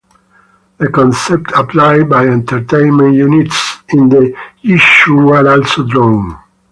The 0.79 0.89
concept 0.89 1.51
applied 1.55 2.09
by 2.09 2.25
entertainment 2.25 3.13
units 3.13 3.83
in 3.89 4.09
the 4.09 4.35
Yishuv 4.63 5.27
were 5.27 5.47
also 5.47 5.83
drawn. 5.85 6.39